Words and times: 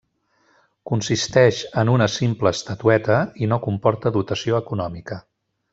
Consisteix 0.91 1.59
en 1.83 1.91
una 1.97 2.07
simple 2.15 2.53
estatueta 2.59 3.21
i 3.45 3.51
no 3.53 3.63
comporta 3.69 4.17
dotació 4.21 4.63
econòmica. 4.65 5.25